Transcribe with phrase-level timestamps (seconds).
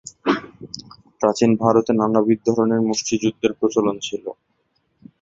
[1.21, 4.25] প্রাচীন ভারতে নানাবিধ ধরনের মুষ্টিযুদ্ধের প্রচলন ছিল।